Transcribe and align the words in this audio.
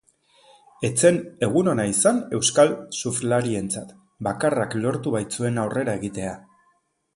Ez 0.87 0.93
zen 1.01 1.19
egun 1.47 1.69
ona 1.73 1.85
izan 1.89 2.21
euskal 2.39 2.73
surflarientzat, 3.01 3.93
bakarrak 4.31 4.77
lortu 4.83 5.17
baitzuen 5.19 5.63
aurrera 5.67 5.97
egitea. 6.03 6.37